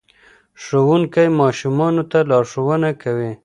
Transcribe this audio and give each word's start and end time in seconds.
ښوونکی 0.63 1.27
ماشومانو 1.41 2.03
ته 2.11 2.19
لارښوونه 2.29 2.89
کوي. 3.01 3.31